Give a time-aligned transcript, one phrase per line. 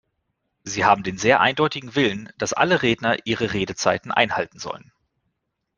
[0.63, 4.91] Sie haben den sehr eindeutigen Willen, dass alle Redner ihre Redezeiten einhalten sollen.